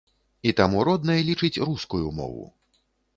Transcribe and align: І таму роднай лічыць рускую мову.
І 0.51 0.53
таму 0.59 0.79
роднай 0.87 1.21
лічыць 1.27 1.61
рускую 1.69 2.07
мову. 2.21 2.49